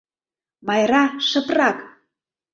[0.67, 1.79] Майра, шыпрак!